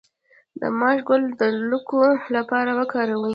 د 0.59 0.61
ماش 0.79 0.97
ګل 1.07 1.23
د 1.39 1.41
لکو 1.69 1.99
لپاره 2.35 2.71
وکاروئ 2.79 3.29